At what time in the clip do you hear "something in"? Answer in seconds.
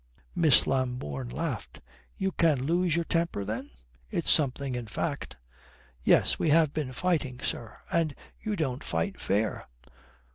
4.31-4.87